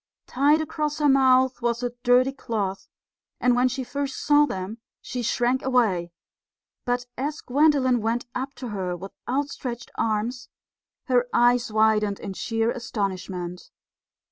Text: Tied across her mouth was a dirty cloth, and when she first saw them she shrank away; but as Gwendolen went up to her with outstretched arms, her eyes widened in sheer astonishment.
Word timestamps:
Tied 0.25 0.61
across 0.61 0.97
her 0.97 1.07
mouth 1.07 1.61
was 1.61 1.83
a 1.83 1.91
dirty 2.01 2.31
cloth, 2.31 2.87
and 3.39 3.55
when 3.55 3.67
she 3.67 3.83
first 3.83 4.15
saw 4.17 4.47
them 4.47 4.79
she 4.99 5.21
shrank 5.21 5.61
away; 5.61 6.11
but 6.85 7.05
as 7.19 7.39
Gwendolen 7.39 8.01
went 8.01 8.25
up 8.33 8.55
to 8.55 8.69
her 8.69 8.97
with 8.97 9.11
outstretched 9.29 9.91
arms, 9.99 10.49
her 11.05 11.27
eyes 11.31 11.71
widened 11.71 12.19
in 12.19 12.33
sheer 12.33 12.71
astonishment. 12.71 13.69